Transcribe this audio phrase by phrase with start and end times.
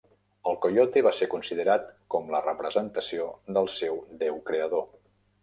[0.51, 4.91] El Coyote va ser considerat com la representació del seu déu creador.